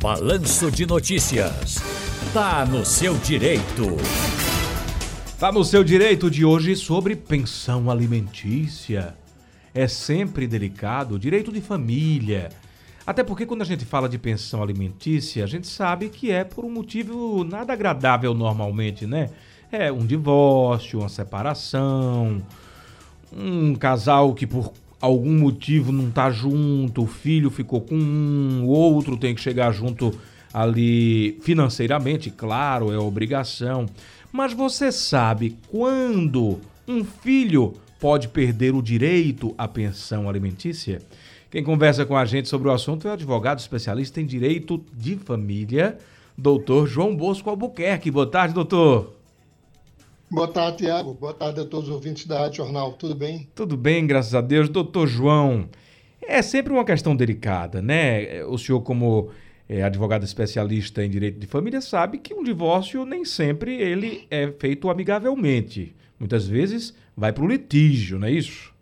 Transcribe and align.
Balanço 0.00 0.70
de 0.70 0.86
Notícias. 0.86 1.74
Tá 2.32 2.64
no 2.64 2.86
seu 2.86 3.16
direito. 3.16 3.96
Tá 5.40 5.50
no 5.50 5.64
seu 5.64 5.82
direito 5.82 6.30
de 6.30 6.44
hoje 6.44 6.76
sobre 6.76 7.16
pensão 7.16 7.90
alimentícia. 7.90 9.16
É 9.74 9.88
sempre 9.88 10.46
delicado, 10.46 11.18
direito 11.18 11.50
de 11.50 11.60
família. 11.60 12.48
Até 13.04 13.24
porque 13.24 13.44
quando 13.44 13.62
a 13.62 13.64
gente 13.64 13.84
fala 13.84 14.08
de 14.08 14.18
pensão 14.18 14.62
alimentícia, 14.62 15.42
a 15.42 15.48
gente 15.48 15.66
sabe 15.66 16.10
que 16.10 16.30
é 16.30 16.44
por 16.44 16.64
um 16.64 16.70
motivo 16.70 17.42
nada 17.42 17.72
agradável 17.72 18.32
normalmente, 18.32 19.04
né? 19.04 19.30
É 19.72 19.90
um 19.90 20.06
divórcio, 20.06 21.00
uma 21.00 21.08
separação, 21.08 22.40
um 23.32 23.74
casal 23.74 24.32
que 24.32 24.46
por 24.46 24.72
algum 25.00 25.38
motivo 25.38 25.92
não 25.92 26.10
tá 26.10 26.30
junto, 26.30 27.02
o 27.02 27.06
filho 27.06 27.50
ficou 27.50 27.80
com 27.80 27.94
um, 27.94 28.64
o 28.64 28.68
outro 28.68 29.16
tem 29.16 29.34
que 29.34 29.40
chegar 29.40 29.72
junto 29.72 30.12
ali 30.52 31.38
financeiramente, 31.42 32.30
claro, 32.30 32.92
é 32.92 32.98
obrigação. 32.98 33.86
Mas 34.32 34.52
você 34.52 34.90
sabe 34.90 35.56
quando 35.68 36.58
um 36.86 37.04
filho 37.04 37.74
pode 38.00 38.28
perder 38.28 38.74
o 38.74 38.82
direito 38.82 39.54
à 39.56 39.66
pensão 39.66 40.28
alimentícia? 40.28 41.00
Quem 41.50 41.64
conversa 41.64 42.04
com 42.04 42.16
a 42.16 42.24
gente 42.24 42.48
sobre 42.48 42.68
o 42.68 42.72
assunto 42.72 43.08
é 43.08 43.10
o 43.10 43.14
advogado 43.14 43.58
especialista 43.58 44.20
em 44.20 44.26
direito 44.26 44.84
de 44.92 45.16
família, 45.16 45.98
doutor 46.36 46.86
João 46.86 47.16
Bosco 47.16 47.48
Albuquerque. 47.48 48.10
Boa 48.10 48.26
tarde, 48.26 48.52
doutor. 48.52 49.17
Boa 50.30 50.46
tarde, 50.46 50.78
Tiago. 50.78 51.14
Boa 51.14 51.32
tarde 51.32 51.60
a 51.60 51.64
todos 51.64 51.88
os 51.88 51.94
ouvintes 51.94 52.26
da 52.26 52.40
Rádio 52.40 52.58
Jornal. 52.58 52.92
Tudo 52.92 53.14
bem? 53.14 53.48
Tudo 53.54 53.78
bem, 53.78 54.06
graças 54.06 54.34
a 54.34 54.42
Deus. 54.42 54.68
Doutor 54.68 55.06
João, 55.06 55.70
é 56.20 56.42
sempre 56.42 56.70
uma 56.70 56.84
questão 56.84 57.16
delicada, 57.16 57.80
né? 57.80 58.44
O 58.44 58.58
senhor, 58.58 58.82
como 58.82 59.30
é, 59.66 59.82
advogado 59.82 60.24
especialista 60.24 61.02
em 61.02 61.08
direito 61.08 61.38
de 61.38 61.46
família, 61.46 61.80
sabe 61.80 62.18
que 62.18 62.34
um 62.34 62.42
divórcio 62.42 63.06
nem 63.06 63.24
sempre 63.24 63.80
ele 63.80 64.26
é 64.30 64.52
feito 64.52 64.90
amigavelmente. 64.90 65.96
Muitas 66.20 66.46
vezes 66.46 66.94
vai 67.16 67.32
para 67.32 67.44
o 67.44 67.48
litígio, 67.48 68.18
não 68.18 68.28
é 68.28 68.32
isso? 68.32 68.74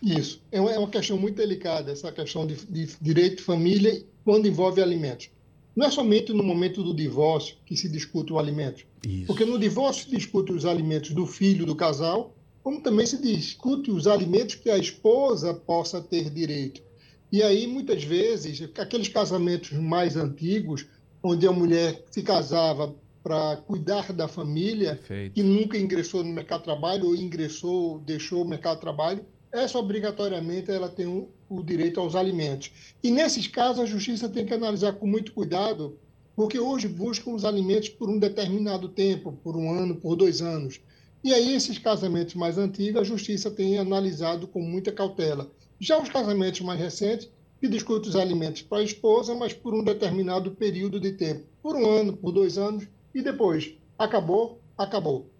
Isso. 0.00 0.40
É 0.52 0.60
uma 0.60 0.70
é 0.70 0.86
questão 0.86 1.18
muito 1.18 1.36
delicada, 1.36 1.90
essa 1.90 2.12
questão 2.12 2.46
de, 2.46 2.54
de 2.66 2.96
direito 3.00 3.38
de 3.38 3.42
família 3.42 4.00
quando 4.24 4.46
envolve 4.46 4.80
alimentos. 4.80 5.28
Não 5.76 5.86
é 5.86 5.90
somente 5.90 6.32
no 6.32 6.42
momento 6.42 6.82
do 6.82 6.94
divórcio 6.94 7.56
que 7.66 7.76
se 7.76 7.86
discute 7.86 8.32
o 8.32 8.38
alimento. 8.38 8.86
Isso. 9.06 9.26
Porque 9.26 9.44
no 9.44 9.58
divórcio 9.58 10.04
se 10.04 10.10
discute 10.10 10.50
os 10.50 10.64
alimentos 10.64 11.10
do 11.10 11.26
filho 11.26 11.66
do 11.66 11.76
casal, 11.76 12.34
como 12.62 12.80
também 12.80 13.04
se 13.04 13.20
discute 13.20 13.90
os 13.90 14.06
alimentos 14.06 14.54
que 14.54 14.70
a 14.70 14.78
esposa 14.78 15.52
possa 15.52 16.00
ter 16.00 16.30
direito. 16.30 16.82
E 17.30 17.42
aí, 17.42 17.66
muitas 17.66 18.02
vezes, 18.02 18.62
aqueles 18.78 19.08
casamentos 19.08 19.72
mais 19.72 20.16
antigos, 20.16 20.86
onde 21.22 21.46
a 21.46 21.52
mulher 21.52 22.02
se 22.10 22.22
casava 22.22 22.94
para 23.22 23.56
cuidar 23.56 24.12
da 24.12 24.28
família, 24.28 24.94
Perfeito. 24.94 25.34
que 25.34 25.42
nunca 25.42 25.76
ingressou 25.76 26.24
no 26.24 26.32
mercado 26.32 26.60
de 26.60 26.64
trabalho 26.66 27.06
ou 27.08 27.16
ingressou, 27.16 27.98
deixou 27.98 28.42
o 28.42 28.48
mercado 28.48 28.76
de 28.76 28.80
trabalho, 28.80 29.24
essa 29.52 29.78
obrigatoriamente 29.78 30.70
ela 30.70 30.88
tem 30.88 31.06
o, 31.06 31.28
o 31.48 31.62
direito 31.62 32.00
aos 32.00 32.14
alimentos. 32.14 32.70
E 33.02 33.10
nesses 33.10 33.46
casos 33.46 33.80
a 33.80 33.86
justiça 33.86 34.28
tem 34.28 34.44
que 34.44 34.54
analisar 34.54 34.92
com 34.94 35.06
muito 35.06 35.32
cuidado, 35.32 35.98
porque 36.34 36.58
hoje 36.58 36.88
buscam 36.88 37.32
os 37.32 37.44
alimentos 37.44 37.88
por 37.88 38.10
um 38.10 38.18
determinado 38.18 38.88
tempo, 38.88 39.32
por 39.42 39.56
um 39.56 39.70
ano, 39.72 39.96
por 39.96 40.16
dois 40.16 40.42
anos. 40.42 40.80
E 41.24 41.32
aí 41.32 41.54
esses 41.54 41.78
casamentos 41.78 42.34
mais 42.34 42.58
antigos 42.58 43.00
a 43.00 43.04
justiça 43.04 43.50
tem 43.50 43.78
analisado 43.78 44.46
com 44.46 44.60
muita 44.60 44.92
cautela. 44.92 45.50
Já 45.80 46.00
os 46.00 46.08
casamentos 46.08 46.60
mais 46.60 46.78
recentes 46.78 47.28
que 47.60 47.68
discutem 47.68 48.10
os 48.10 48.16
alimentos 48.16 48.62
para 48.62 48.78
a 48.78 48.84
esposa, 48.84 49.34
mas 49.34 49.52
por 49.52 49.74
um 49.74 49.82
determinado 49.82 50.50
período 50.52 51.00
de 51.00 51.12
tempo, 51.12 51.46
por 51.62 51.74
um 51.74 51.88
ano, 51.88 52.16
por 52.16 52.32
dois 52.32 52.58
anos, 52.58 52.86
e 53.14 53.22
depois 53.22 53.74
acabou, 53.98 54.60
acabou. 54.76 55.30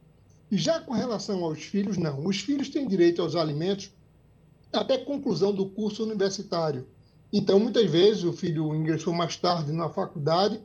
Já 0.50 0.80
com 0.80 0.92
relação 0.92 1.44
aos 1.44 1.62
filhos, 1.62 1.98
não. 1.98 2.24
Os 2.24 2.40
filhos 2.40 2.68
têm 2.68 2.86
direito 2.86 3.20
aos 3.20 3.34
alimentos 3.34 3.92
até 4.72 4.98
conclusão 4.98 5.52
do 5.52 5.66
curso 5.66 6.04
universitário. 6.04 6.86
Então, 7.32 7.58
muitas 7.58 7.90
vezes, 7.90 8.24
o 8.24 8.32
filho 8.32 8.74
ingressou 8.74 9.12
mais 9.12 9.36
tarde 9.36 9.72
na 9.72 9.88
faculdade 9.88 10.60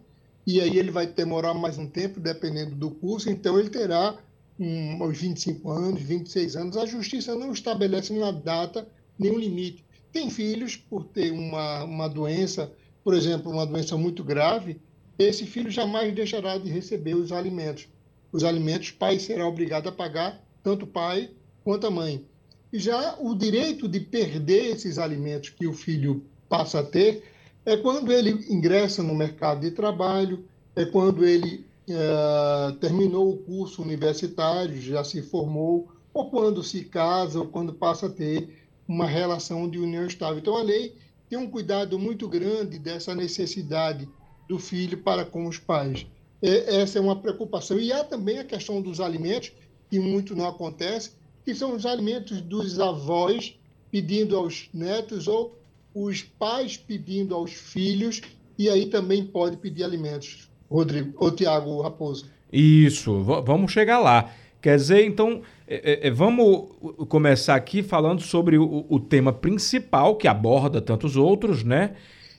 e 0.46 0.60
aí 0.60 0.78
ele 0.78 0.92
vai 0.92 1.06
demorar 1.06 1.54
mais 1.54 1.78
um 1.78 1.88
tempo, 1.88 2.20
dependendo 2.20 2.76
do 2.76 2.92
curso, 2.92 3.30
então 3.30 3.60
ele 3.60 3.70
terá 3.70 4.18
um, 4.60 5.04
uns 5.04 5.18
25 5.18 5.70
anos, 5.70 6.02
26 6.02 6.56
anos. 6.56 6.78
A 6.78 6.86
justiça 6.86 7.36
não 7.36 7.52
estabelece 7.52 8.12
uma 8.12 8.32
data, 8.32 8.88
nenhum 9.18 9.38
limite. 9.38 9.86
Tem 10.12 10.30
filhos, 10.30 10.76
por 10.76 11.06
ter 11.06 11.32
uma, 11.32 11.84
uma 11.84 12.08
doença, 12.08 12.72
por 13.04 13.14
exemplo, 13.14 13.52
uma 13.52 13.66
doença 13.66 13.96
muito 13.98 14.24
grave, 14.24 14.80
esse 15.18 15.46
filho 15.46 15.70
jamais 15.70 16.14
deixará 16.14 16.58
de 16.58 16.70
receber 16.70 17.16
os 17.16 17.32
alimentos. 17.32 17.88
Os 18.32 18.44
alimentos, 18.44 18.90
o 18.90 18.96
pai 18.96 19.20
será 19.20 19.48
obrigado 19.48 19.88
a 19.90 19.92
pagar, 19.92 20.44
tanto 20.64 20.86
o 20.86 20.88
pai 20.88 21.32
quanto 21.64 21.86
a 21.86 21.92
mãe. 21.92 22.26
Já 22.74 23.18
o 23.20 23.36
direito 23.36 23.88
de 23.88 24.00
perder 24.00 24.76
esses 24.76 24.98
alimentos 24.98 25.50
que 25.50 25.68
o 25.68 25.74
filho 25.74 26.24
passa 26.48 26.80
a 26.80 26.84
ter 26.84 27.24
é 27.66 27.78
quando 27.78 28.12
ele 28.12 28.32
ingressa 28.50 29.04
no 29.04 29.14
mercado 29.14 29.62
de 29.62 29.72
trabalho, 29.72 30.46
é 30.76 30.86
quando 30.86 31.26
ele 31.26 31.66
é, 31.90 32.72
terminou 32.80 33.30
o 33.30 33.38
curso 33.38 33.82
universitário, 33.82 34.82
já 34.82 35.04
se 35.04 35.22
formou, 35.22 35.90
ou 36.14 36.30
quando 36.30 36.64
se 36.64 36.84
casa, 36.84 37.40
ou 37.40 37.48
quando 37.48 37.74
passa 37.74 38.08
a 38.08 38.10
ter 38.10 38.66
uma 38.88 39.06
relação 39.06 39.70
de 39.70 39.78
união 39.78 40.06
estável. 40.06 40.40
Então, 40.40 40.58
a 40.58 40.64
lei 40.64 40.96
tem 41.30 41.38
um 41.38 41.50
cuidado 41.50 41.98
muito 41.98 42.28
grande 42.28 42.80
dessa 42.80 43.16
necessidade 43.16 44.08
do 44.48 44.60
filho 44.60 44.98
para 44.98 45.24
com 45.24 45.48
os 45.48 45.58
pais. 45.58 46.06
É, 46.42 46.82
essa 46.82 46.98
é 46.98 47.02
uma 47.02 47.16
preocupação. 47.16 47.80
E 47.80 47.92
há 47.94 48.04
também 48.04 48.40
a 48.40 48.44
questão 48.44 48.82
dos 48.82 49.00
alimentos, 49.00 49.54
que 49.90 50.00
muito 50.00 50.36
não 50.36 50.48
acontece, 50.48 51.12
que 51.52 51.56
são 51.56 51.76
os 51.76 51.86
alimentos 51.86 52.40
dos 52.40 52.80
avós 52.80 53.60
pedindo 53.92 54.38
aos 54.38 54.70
netos 54.74 55.28
ou 55.28 55.60
os 55.94 56.22
pais 56.22 56.78
pedindo 56.78 57.36
aos 57.36 57.52
filhos, 57.52 58.22
e 58.58 58.70
aí 58.70 58.86
também 58.86 59.26
pode 59.26 59.58
pedir 59.58 59.84
alimentos. 59.84 60.50
Rodrigo, 60.70 61.14
ou 61.18 61.30
Tiago 61.30 61.82
Raposo. 61.82 62.28
Isso, 62.54 63.22
vamos 63.22 63.70
chegar 63.70 64.00
lá. 64.00 64.32
Quer 64.62 64.78
dizer, 64.78 65.06
então, 65.06 65.42
é, 65.68 66.06
é, 66.06 66.08
é, 66.08 66.10
vamos 66.12 66.70
começar 67.10 67.56
aqui 67.56 67.84
falando 67.84 68.22
sobre 68.22 68.58
o, 68.58 68.86
o, 68.88 68.98
tema 68.98 69.34
principal, 69.34 70.16
que 70.16 70.30
aborda 70.30 70.80
tantos 70.80 71.18
outros, 71.18 71.66
né? 71.66 71.96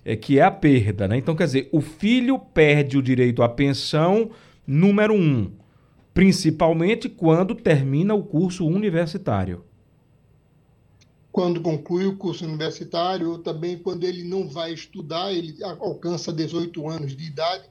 É, 0.07 0.17
que 0.17 0.39
é 0.39 0.43
a 0.43 0.51
perda, 0.51 1.07
né? 1.07 1.19
Então, 1.19 1.37
quer 1.37 1.45
dizer, 1.45 1.69
o 1.71 1.83
filho 1.83 2.39
perde 2.39 2.97
o 2.97 3.03
direito 3.03 3.43
à 3.43 3.49
pensão, 3.49 4.31
número 4.67 5.13
um 5.13 5.51
principalmente 6.15 7.09
quando 7.09 7.55
termina 7.55 8.15
o 8.15 8.23
curso 8.23 8.67
universitário. 8.67 9.65
Quando 11.31 11.63
conclui 11.63 12.07
o 12.07 12.17
curso 12.17 12.45
universitário, 12.45 13.31
ou 13.31 13.39
também 13.39 13.79
quando 13.79 14.05
ele 14.05 14.23
não 14.23 14.47
vai 14.47 14.73
estudar, 14.73 15.33
ele 15.33 15.57
alcança 15.65 16.33
18 16.33 16.87
anos 16.89 17.17
de 17.17 17.25
idade, 17.25 17.65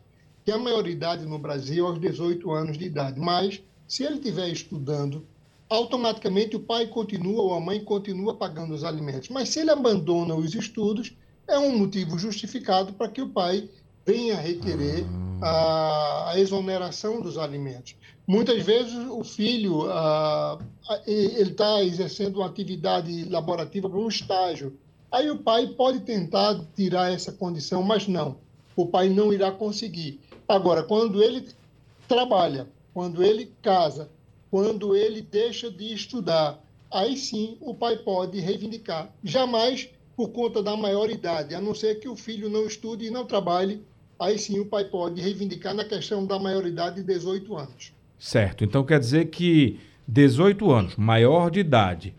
que 0.43 0.51
a 0.51 0.57
maioridade 0.57 1.25
no 1.25 1.37
Brasil 1.37 1.85
é 1.85 1.89
aos 1.89 1.99
18 1.99 2.51
anos 2.51 2.77
de 2.77 2.85
idade. 2.85 3.19
Mas, 3.19 3.61
se 3.87 4.03
ele 4.03 4.15
estiver 4.15 4.49
estudando, 4.49 5.23
automaticamente 5.69 6.55
o 6.55 6.59
pai 6.59 6.87
continua 6.87 7.43
ou 7.43 7.53
a 7.53 7.61
mãe 7.61 7.83
continua 7.83 8.35
pagando 8.35 8.73
os 8.73 8.83
alimentos. 8.83 9.29
Mas 9.29 9.49
se 9.49 9.59
ele 9.59 9.69
abandona 9.69 10.33
os 10.33 10.55
estudos, 10.55 11.15
é 11.47 11.57
um 11.59 11.77
motivo 11.77 12.17
justificado 12.17 12.93
para 12.93 13.09
que 13.09 13.21
o 13.21 13.29
pai 13.29 13.69
venha 14.05 14.35
requerer 14.35 15.05
a, 15.05 15.30
a 15.41 16.33
exoneração 16.37 17.21
dos 17.21 17.37
alimentos. 17.37 17.95
Muitas 18.27 18.63
vezes 18.63 18.93
o 19.09 19.23
filho 19.23 19.85
ele 21.05 21.51
está 21.51 21.83
exercendo 21.83 22.37
uma 22.37 22.45
atividade 22.45 23.25
laborativa 23.25 23.89
para 23.89 23.99
um 23.99 24.07
estágio. 24.07 24.77
Aí 25.11 25.29
o 25.29 25.39
pai 25.39 25.67
pode 25.67 26.01
tentar 26.01 26.63
tirar 26.75 27.11
essa 27.11 27.31
condição, 27.31 27.83
mas 27.83 28.07
não. 28.07 28.37
O 28.75 28.85
pai 28.85 29.09
não 29.09 29.33
irá 29.33 29.51
conseguir. 29.51 30.21
Agora, 30.47 30.83
quando 30.83 31.21
ele 31.21 31.49
trabalha, 32.07 32.67
quando 32.93 33.23
ele 33.23 33.51
casa, 33.61 34.09
quando 34.49 34.95
ele 34.95 35.21
deixa 35.21 35.69
de 35.69 35.93
estudar, 35.93 36.63
aí 36.89 37.17
sim 37.17 37.57
o 37.59 37.73
pai 37.73 37.97
pode 37.97 38.39
reivindicar. 38.39 39.13
Jamais 39.23 39.89
por 40.15 40.29
conta 40.29 40.61
da 40.61 40.77
maioridade, 40.77 41.55
a 41.55 41.61
não 41.61 41.73
ser 41.73 41.99
que 41.99 42.07
o 42.07 42.15
filho 42.15 42.49
não 42.49 42.65
estude 42.65 43.05
e 43.05 43.11
não 43.11 43.25
trabalhe, 43.25 43.83
aí 44.21 44.37
sim 44.37 44.59
o 44.59 44.65
pai 44.65 44.85
pode 44.85 45.21
reivindicar 45.21 45.73
na 45.73 45.83
questão 45.83 46.25
da 46.25 46.37
maioridade 46.37 46.97
de 46.97 47.03
18 47.03 47.57
anos. 47.57 47.93
Certo. 48.19 48.63
Então 48.63 48.83
quer 48.83 48.99
dizer 48.99 49.25
que 49.25 49.79
18 50.07 50.71
anos, 50.71 50.95
maior 50.95 51.49
de 51.49 51.59
idade, 51.59 52.13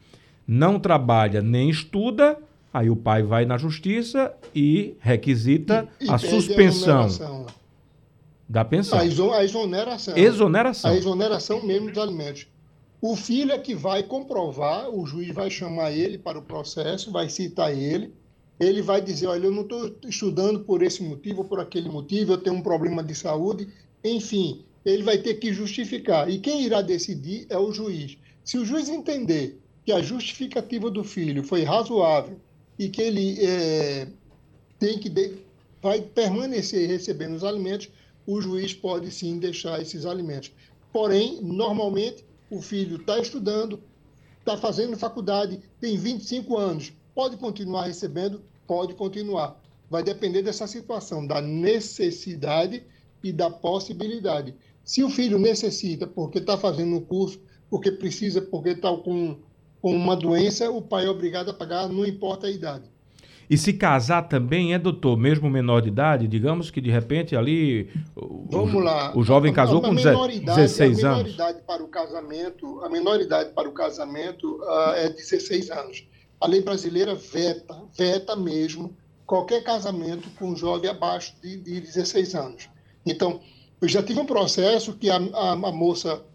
não 0.47 0.79
trabalha 0.79 1.41
nem 1.41 1.71
estuda, 1.71 2.39
aí 2.73 2.91
o 2.91 2.97
pai 2.97 3.23
vai 3.23 3.45
na 3.45 3.57
justiça 3.57 4.35
e 4.55 4.97
requisita 5.01 5.89
e, 6.01 6.07
e 6.07 6.11
a 6.11 6.19
suspensão 6.19 7.07
a 7.49 7.63
da 8.53 8.65
pensão. 8.65 8.99
A, 8.99 9.05
exoneração. 9.07 10.17
Exoneração. 10.17 10.91
A 10.91 10.95
exoneração 10.95 11.65
mesmo 11.65 11.89
dos 11.89 11.99
alimentos. 11.99 12.47
O 13.01 13.17
filho 13.17 13.51
é 13.51 13.59
que 13.59 13.75
vai 13.75 14.03
comprovar, 14.03 14.91
o 14.91 15.07
juiz 15.07 15.35
vai 15.35 15.51
chamar 15.51 15.91
ele 15.91 16.19
para 16.19 16.39
o 16.39 16.43
processo, 16.43 17.11
vai 17.11 17.29
citar 17.29 17.77
ele, 17.77 18.13
ele 18.63 18.83
vai 18.83 19.01
dizer, 19.01 19.27
olha, 19.27 19.47
eu 19.47 19.53
não 19.53 19.63
estou 19.63 19.95
estudando 20.05 20.61
por 20.61 20.83
esse 20.83 21.03
motivo 21.03 21.43
ou 21.43 21.45
por 21.45 21.61
aquele 21.61 21.89
motivo, 21.89 22.33
eu 22.33 22.39
tenho 22.39 22.57
um 22.57 22.63
problema 22.63 23.03
de 23.03 23.15
saúde, 23.15 23.69
enfim, 24.05 24.65
ele 24.85 25.03
vai 25.03 25.19
ter 25.19 25.35
que 25.35 25.53
justificar. 25.53 26.29
E 26.31 26.39
quem 26.39 26.63
irá 26.63 26.83
decidir 26.83 27.47
é 27.49 27.59
o 27.59 27.73
juiz. 27.73 28.19
Se 28.45 28.59
o 28.59 28.65
juiz 28.65 28.89
entender 28.89 29.61
que 29.85 29.93
a 29.93 30.03
justificativa 30.03 30.91
do 30.91 31.03
filho 31.03 31.43
foi 31.43 31.63
razoável 31.63 32.39
e 32.79 32.89
que 32.89 33.03
ele 33.03 33.45
é, 33.45 34.09
tem 34.79 34.99
que 34.99 35.09
de, 35.09 35.35
vai 35.81 36.01
permanecer 36.01 36.89
recebendo 36.89 37.35
os 37.35 37.45
alimentos, 37.45 37.89
o 38.27 38.41
juiz 38.41 38.73
pode 38.73 39.11
sim 39.11 39.39
deixar 39.39 39.81
esses 39.81 40.07
alimentos. 40.07 40.53
Porém, 40.93 41.41
normalmente, 41.43 42.25
o 42.51 42.61
filho 42.61 42.97
está 42.97 43.19
estudando, 43.19 43.81
está 44.39 44.57
fazendo 44.57 44.97
faculdade, 44.97 45.61
tem 45.81 45.97
25 45.97 46.57
anos, 46.57 46.93
pode 47.15 47.37
continuar 47.37 47.87
recebendo 47.87 48.43
pode 48.67 48.95
continuar. 48.95 49.61
Vai 49.91 50.03
depender 50.03 50.43
dessa 50.43 50.67
situação, 50.67 51.27
da 51.27 51.41
necessidade 51.41 52.83
e 53.23 53.33
da 53.33 53.51
possibilidade. 53.51 54.55
Se 54.85 55.03
o 55.03 55.11
filho 55.11 55.39
necessita 55.39 56.07
porque 56.07 56.39
está 56.39 56.57
fazendo 56.57 56.97
um 56.97 57.01
curso, 57.01 57.41
porque 57.71 57.93
precisa, 57.93 58.43
porque 58.43 58.71
está 58.71 58.95
com, 58.97 59.37
com 59.81 59.95
uma 59.95 60.17
doença, 60.17 60.71
o 60.71 60.83
pai 60.83 61.07
é 61.07 61.11
obrigado 61.11 61.51
a 61.51 61.55
pagar, 61.55 61.89
não 61.89 62.05
importa 62.05 62.47
a 62.47 62.51
idade. 62.51 62.91
E 63.51 63.59
se 63.59 63.73
casar 63.75 64.23
também 64.29 64.73
é, 64.73 64.79
doutor, 64.79 65.17
mesmo 65.17 65.51
menor 65.51 65.83
de 65.83 65.89
idade, 65.89 66.27
digamos 66.27 66.71
que 66.71 66.81
de 66.81 66.91
repente 66.91 67.37
ali 67.37 67.91
Vamos 68.51 68.73
o, 68.75 68.79
lá. 68.79 69.13
o 69.15 69.23
jovem 69.23 69.53
casou 69.53 69.83
a, 69.83 69.87
a 69.87 69.91
com 69.91 69.95
16 69.95 71.05
anos. 71.05 71.05
A 71.05 71.17
menoridade 71.19 71.59
para 71.67 71.83
o 71.83 71.89
casamento, 71.89 72.81
a 72.83 72.89
menoridade 72.89 73.51
para 73.51 73.69
o 73.69 73.73
casamento 73.73 74.59
uh, 74.63 74.93
é 74.95 75.11
16 75.11 75.71
anos 75.71 76.07
a 76.43 76.47
lei 76.49 76.61
brasileira 76.61 77.15
veta, 77.15 77.85
veta 77.97 78.35
mesmo, 78.35 78.97
qualquer 79.25 79.63
casamento 79.63 80.29
com 80.31 80.57
jovem 80.57 80.91
abaixo 80.91 81.37
de, 81.41 81.57
de 81.57 81.81
16 81.81 82.35
anos. 82.35 82.69
Então, 83.07 83.41
eu 83.81 83.87
já 83.87 84.03
tive 84.03 84.19
um 84.19 84.27
processo 84.27 84.95
que 84.95 85.09
a, 85.09 85.19
a, 85.19 85.53
a 85.53 85.73
moça 85.73 86.27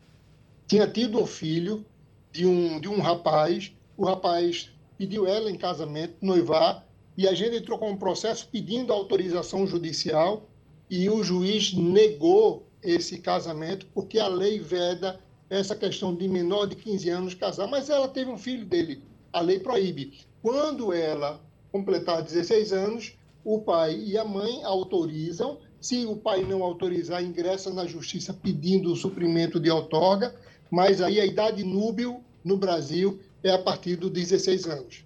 tinha 0.66 0.88
tido 0.88 1.20
um 1.20 1.26
filho 1.26 1.86
de 2.32 2.46
um, 2.46 2.80
de 2.80 2.88
um 2.88 3.02
rapaz, 3.02 3.74
o 3.98 4.06
rapaz 4.06 4.70
pediu 4.98 5.28
ela 5.28 5.52
em 5.52 5.58
casamento, 5.58 6.16
noivar, 6.22 6.88
e 7.18 7.28
a 7.28 7.34
gente 7.34 7.58
entrou 7.58 7.78
com 7.78 7.92
um 7.92 7.98
processo 7.98 8.48
pedindo 8.50 8.94
autorização 8.94 9.68
judicial 9.68 10.50
e 10.90 11.10
o 11.10 11.22
juiz 11.22 11.74
negou 11.74 12.66
esse 12.82 13.18
casamento 13.18 13.86
porque 13.94 14.20
a 14.20 14.30
lei 14.30 14.58
veda 14.58 15.20
essa 15.50 15.76
questão 15.76 16.16
de 16.16 16.30
menor 16.30 16.66
de 16.66 16.78
15 16.78 17.10
anos 17.10 17.34
casar, 17.34 17.68
mas 17.68 17.90
ela 17.90 18.08
teve 18.08 18.32
um 18.32 18.38
filho 18.38 18.66
dele 18.66 19.04
a 19.38 19.42
lei 19.42 19.60
proíbe. 19.60 20.14
Quando 20.42 20.94
ela 20.94 21.40
completar 21.72 22.22
16 22.22 22.74
anos, 22.74 23.14
o 23.44 23.60
pai 23.60 24.02
e 24.06 24.18
a 24.18 24.26
mãe 24.26 24.64
autorizam. 24.64 25.58
Se 25.80 26.06
o 26.06 26.16
pai 26.16 26.44
não 26.44 26.64
autorizar, 26.64 27.24
ingressa 27.24 27.72
na 27.72 27.86
justiça 27.86 28.34
pedindo 28.34 28.92
o 28.92 28.96
suprimento 28.96 29.60
de 29.60 29.70
outorga, 29.70 30.36
mas 30.72 31.02
aí 31.02 31.20
a 31.20 31.26
idade 31.26 31.64
núbil 31.64 32.22
no 32.44 32.58
Brasil 32.58 33.20
é 33.44 33.52
a 33.52 33.60
partir 33.60 33.96
dos 33.96 34.12
16 34.12 34.66
anos. 34.66 35.06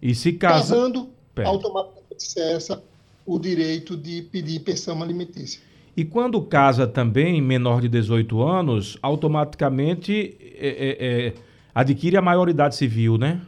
E 0.00 0.14
se 0.14 0.32
casa... 0.32 0.74
casando, 0.74 1.08
Pera. 1.34 1.48
automaticamente 1.48 2.22
cessa 2.22 2.82
o 3.24 3.38
direito 3.38 3.96
de 3.96 4.22
pedir 4.22 4.60
pensão 4.60 5.02
alimentícia. 5.02 5.60
E 5.96 6.04
quando 6.04 6.40
casa 6.42 6.86
também 6.86 7.40
menor 7.40 7.80
de 7.80 7.88
18 7.88 8.42
anos, 8.42 8.98
automaticamente 9.02 10.36
é, 10.40 10.68
é, 10.68 11.26
é, 11.28 11.34
adquire 11.74 12.16
a 12.16 12.22
maioridade 12.22 12.76
civil, 12.76 13.18
né? 13.18 13.42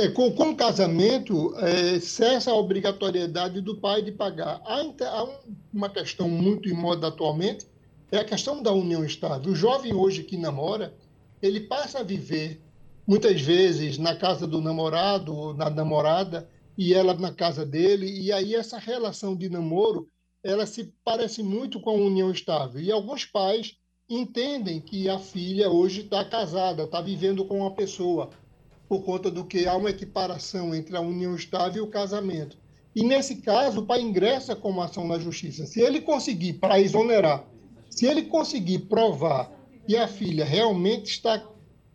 É, 0.00 0.08
com, 0.08 0.32
com 0.32 0.48
o 0.52 0.56
casamento, 0.56 1.54
é, 1.58 2.00
cessa 2.00 2.50
a 2.50 2.54
obrigatoriedade 2.54 3.60
do 3.60 3.76
pai 3.76 4.00
de 4.00 4.10
pagar. 4.10 4.58
Há, 4.64 4.80
há 4.80 5.28
uma 5.70 5.90
questão 5.90 6.26
muito 6.26 6.70
em 6.70 6.72
moda 6.72 7.08
atualmente, 7.08 7.66
é 8.10 8.16
a 8.16 8.24
questão 8.24 8.62
da 8.62 8.72
união 8.72 9.04
estável. 9.04 9.52
O 9.52 9.54
jovem 9.54 9.92
hoje 9.92 10.22
que 10.24 10.38
namora, 10.38 10.94
ele 11.42 11.60
passa 11.60 11.98
a 11.98 12.02
viver, 12.02 12.62
muitas 13.06 13.42
vezes, 13.42 13.98
na 13.98 14.16
casa 14.16 14.46
do 14.46 14.62
namorado, 14.62 15.52
na 15.52 15.68
namorada, 15.68 16.48
e 16.78 16.94
ela 16.94 17.12
na 17.12 17.30
casa 17.30 17.66
dele, 17.66 18.10
e 18.10 18.32
aí 18.32 18.54
essa 18.54 18.78
relação 18.78 19.36
de 19.36 19.50
namoro, 19.50 20.08
ela 20.42 20.64
se 20.64 20.94
parece 21.04 21.42
muito 21.42 21.78
com 21.78 21.90
a 21.90 21.92
união 21.92 22.30
estável. 22.30 22.80
E 22.80 22.90
alguns 22.90 23.26
pais 23.26 23.76
entendem 24.08 24.80
que 24.80 25.10
a 25.10 25.18
filha 25.18 25.68
hoje 25.68 26.00
está 26.00 26.24
casada, 26.24 26.84
está 26.84 27.02
vivendo 27.02 27.44
com 27.44 27.58
uma 27.58 27.72
pessoa, 27.72 28.30
por 28.90 29.04
conta 29.04 29.30
do 29.30 29.44
que 29.44 29.68
há 29.68 29.76
uma 29.76 29.90
equiparação 29.90 30.74
entre 30.74 30.96
a 30.96 31.00
união 31.00 31.36
estável 31.36 31.84
e 31.84 31.86
o 31.86 31.90
casamento. 31.90 32.58
E 32.92 33.04
nesse 33.04 33.36
caso, 33.36 33.78
o 33.78 33.86
pai 33.86 34.00
ingressa 34.00 34.56
com 34.56 34.68
uma 34.68 34.86
ação 34.86 35.06
na 35.06 35.16
justiça. 35.16 35.64
Se 35.64 35.80
ele 35.80 36.00
conseguir, 36.00 36.54
para 36.54 36.80
exonerar, 36.80 37.46
se 37.88 38.04
ele 38.04 38.22
conseguir 38.22 38.80
provar 38.80 39.48
que 39.86 39.96
a 39.96 40.08
filha 40.08 40.44
realmente 40.44 41.08
está 41.08 41.40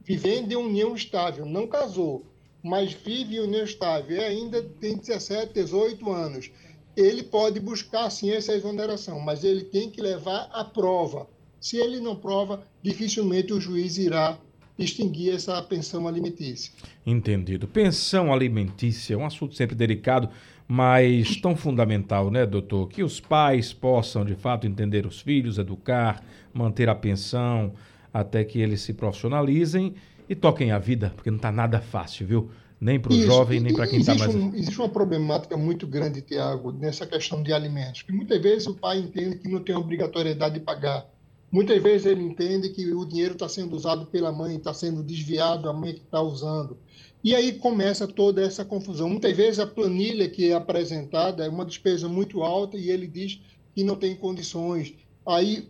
vivendo 0.05 0.53
em 0.53 0.55
união 0.55 0.95
estável, 0.95 1.45
não 1.45 1.67
casou, 1.67 2.25
mas 2.63 2.93
vive 2.93 3.35
em 3.35 3.39
união 3.41 3.65
estável 3.65 4.15
e 4.15 4.23
ainda 4.23 4.63
tem 4.63 4.95
17, 4.95 5.51
18 5.51 6.09
anos, 6.09 6.49
ele 6.95 7.23
pode 7.23 7.59
buscar 7.59 8.09
sim 8.09 8.31
essa 8.31 8.53
exoneração, 8.53 9.19
mas 9.19 9.43
ele 9.43 9.65
tem 9.65 9.91
que 9.91 10.01
levar 10.01 10.49
a 10.53 10.63
prova. 10.63 11.27
Se 11.59 11.75
ele 11.75 11.99
não 11.99 12.15
prova, 12.15 12.65
dificilmente 12.81 13.51
o 13.51 13.59
juiz 13.59 13.97
irá 13.97 14.39
extinguir 14.77 15.33
essa 15.33 15.61
pensão 15.61 16.07
alimentícia. 16.07 16.71
Entendido. 17.05 17.67
Pensão 17.67 18.33
alimentícia 18.33 19.13
é 19.13 19.17
um 19.17 19.25
assunto 19.25 19.55
sempre 19.55 19.75
delicado, 19.75 20.29
mas 20.67 21.37
tão 21.37 21.55
fundamental, 21.55 22.29
né, 22.29 22.45
doutor? 22.45 22.89
Que 22.89 23.03
os 23.03 23.19
pais 23.19 23.71
possam, 23.71 24.25
de 24.25 24.35
fato, 24.35 24.67
entender 24.67 25.05
os 25.05 25.21
filhos, 25.21 25.57
educar, 25.57 26.23
manter 26.53 26.89
a 26.89 26.95
pensão, 26.95 27.73
até 28.13 28.43
que 28.43 28.59
eles 28.59 28.81
se 28.81 28.93
profissionalizem 28.93 29.93
e 30.27 30.35
toquem 30.35 30.71
a 30.71 30.79
vida, 30.79 31.11
porque 31.15 31.29
não 31.29 31.37
está 31.37 31.51
nada 31.51 31.79
fácil, 31.79 32.25
viu? 32.25 32.51
Nem 32.79 32.99
para 32.99 33.13
o 33.13 33.21
jovem, 33.21 33.59
nem 33.61 33.73
para 33.73 33.87
quem 33.87 33.99
está 33.99 34.13
mais. 34.15 34.35
Um, 34.35 34.53
existe 34.53 34.77
uma 34.79 34.89
problemática 34.89 35.55
muito 35.55 35.87
grande, 35.87 36.21
Tiago, 36.21 36.73
nessa 36.73 37.05
questão 37.05 37.41
de 37.41 37.53
alimentos. 37.53 38.01
Que 38.01 38.11
muitas 38.11 38.41
vezes 38.41 38.67
o 38.67 38.75
pai 38.75 38.99
entende 38.99 39.37
que 39.37 39.47
não 39.47 39.61
tem 39.61 39.75
obrigatoriedade 39.75 40.55
de 40.55 40.59
pagar 40.59 41.07
Muitas 41.55 41.81
vezes 41.81 42.05
ele 42.05 42.21
entende 42.21 42.67
que 42.67 42.93
o 42.93 43.05
dinheiro 43.05 43.35
está 43.35 43.47
sendo 43.47 43.77
usado 43.77 44.07
pela 44.07 44.29
mãe, 44.29 44.57
está 44.57 44.73
sendo 44.73 45.01
desviado, 45.01 45.69
a 45.69 45.73
mãe 45.73 45.93
que 45.93 46.01
está 46.01 46.21
usando. 46.21 46.77
E 47.23 47.33
aí 47.33 47.53
começa 47.53 48.05
toda 48.05 48.43
essa 48.43 48.65
confusão. 48.65 49.07
Muitas 49.07 49.37
vezes 49.37 49.59
a 49.59 49.65
planilha 49.65 50.27
que 50.27 50.49
é 50.49 50.53
apresentada 50.53 51.45
é 51.45 51.49
uma 51.49 51.63
despesa 51.63 52.09
muito 52.09 52.43
alta 52.43 52.75
e 52.75 52.89
ele 52.89 53.07
diz 53.07 53.39
que 53.73 53.85
não 53.85 53.95
tem 53.95 54.17
condições. 54.17 54.95
Aí, 55.25 55.69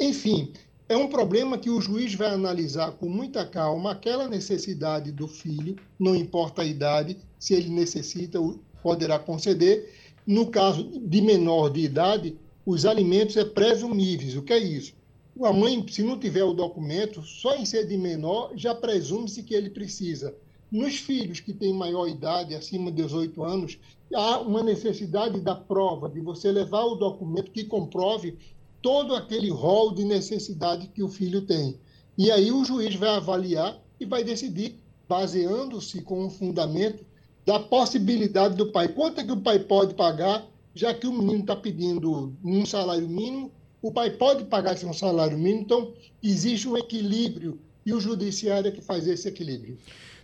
enfim, 0.00 0.50
é 0.88 0.96
um 0.96 1.08
problema 1.08 1.58
que 1.58 1.68
o 1.68 1.78
juiz 1.78 2.14
vai 2.14 2.30
analisar 2.30 2.92
com 2.92 3.06
muita 3.06 3.44
calma 3.44 3.90
aquela 3.90 4.28
necessidade 4.28 5.12
do 5.12 5.28
filho, 5.28 5.76
não 5.98 6.16
importa 6.16 6.62
a 6.62 6.64
idade, 6.64 7.18
se 7.38 7.52
ele 7.52 7.68
necessita, 7.68 8.38
poderá 8.82 9.18
conceder. 9.18 9.92
No 10.26 10.46
caso 10.46 10.84
de 10.98 11.20
menor 11.20 11.68
de 11.68 11.80
idade, 11.80 12.38
os 12.64 12.86
alimentos 12.86 13.36
é 13.36 13.44
presumíveis. 13.44 14.34
O 14.34 14.40
que 14.40 14.54
é 14.54 14.58
isso? 14.58 14.96
A 15.40 15.52
mãe, 15.52 15.86
se 15.88 16.02
não 16.02 16.18
tiver 16.18 16.42
o 16.42 16.52
documento, 16.52 17.22
só 17.22 17.54
em 17.54 17.64
ser 17.64 17.86
de 17.86 17.96
menor, 17.96 18.50
já 18.56 18.74
presume-se 18.74 19.44
que 19.44 19.54
ele 19.54 19.70
precisa. 19.70 20.34
Nos 20.70 20.96
filhos 20.96 21.38
que 21.38 21.54
têm 21.54 21.72
maior 21.72 22.08
idade, 22.08 22.56
acima 22.56 22.90
de 22.90 23.02
18 23.02 23.44
anos, 23.44 23.78
há 24.12 24.40
uma 24.40 24.64
necessidade 24.64 25.40
da 25.40 25.54
prova, 25.54 26.08
de 26.08 26.20
você 26.20 26.50
levar 26.50 26.84
o 26.84 26.96
documento 26.96 27.52
que 27.52 27.62
comprove 27.62 28.36
todo 28.82 29.14
aquele 29.14 29.48
rol 29.48 29.94
de 29.94 30.04
necessidade 30.04 30.88
que 30.88 31.04
o 31.04 31.08
filho 31.08 31.42
tem. 31.42 31.78
E 32.16 32.32
aí 32.32 32.50
o 32.50 32.64
juiz 32.64 32.96
vai 32.96 33.10
avaliar 33.10 33.80
e 34.00 34.04
vai 34.04 34.24
decidir, 34.24 34.80
baseando-se 35.08 36.02
com 36.02 36.26
um 36.26 36.30
fundamento 36.30 37.06
da 37.46 37.60
possibilidade 37.60 38.56
do 38.56 38.72
pai. 38.72 38.88
Quanto 38.88 39.20
é 39.20 39.24
que 39.24 39.32
o 39.32 39.40
pai 39.40 39.60
pode 39.60 39.94
pagar, 39.94 40.44
já 40.74 40.92
que 40.92 41.06
o 41.06 41.12
menino 41.12 41.42
está 41.42 41.54
pedindo 41.54 42.34
um 42.44 42.66
salário 42.66 43.08
mínimo 43.08 43.52
o 43.80 43.92
pai 43.92 44.10
pode 44.10 44.44
pagar 44.44 44.76
seu 44.76 44.92
salário 44.92 45.38
mínimo, 45.38 45.62
então 45.62 45.92
existe 46.22 46.68
um 46.68 46.76
equilíbrio 46.76 47.58
e 47.84 47.92
o 47.92 48.00
judiciário 48.00 48.68
é 48.68 48.70
que 48.70 48.82
faz 48.82 49.06
esse 49.06 49.28
equilíbrio. 49.28 49.78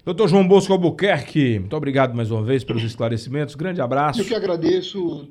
Doutor 0.05 0.29
João 0.29 0.47
Bosco 0.47 0.73
Albuquerque, 0.73 1.59
muito 1.59 1.75
obrigado 1.75 2.15
mais 2.15 2.31
uma 2.31 2.43
vez 2.43 2.63
pelos 2.63 2.83
esclarecimentos. 2.83 3.55
Grande 3.55 3.81
abraço. 3.81 4.21
Eu 4.21 4.25
que 4.27 4.35
agradeço. 4.35 5.29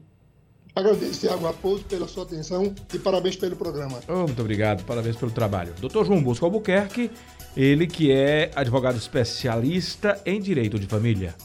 Agradeço, 0.76 1.20
Tiago 1.20 1.46
Raposo, 1.46 1.84
pela 1.84 2.08
sua 2.08 2.24
atenção 2.24 2.74
e 2.92 2.98
parabéns 2.98 3.36
pelo 3.36 3.56
programa. 3.56 4.00
Oh, 4.08 4.26
muito 4.26 4.42
obrigado, 4.42 4.84
parabéns 4.84 5.16
pelo 5.16 5.30
trabalho. 5.30 5.74
Doutor 5.80 6.06
João 6.08 6.24
Bosco 6.24 6.44
Albuquerque, 6.46 7.12
ele 7.56 7.86
que 7.86 8.12
é 8.12 8.50
advogado 8.56 8.98
especialista 8.98 10.20
em 10.26 10.42
direito 10.42 10.80
de 10.80 10.88
família. 10.88 11.36